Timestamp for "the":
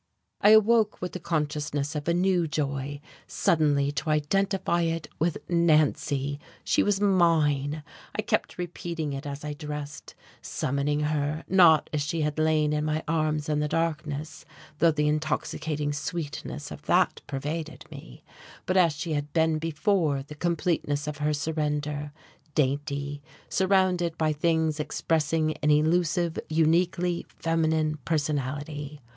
1.11-1.19, 13.59-13.67, 14.89-15.07, 20.23-20.33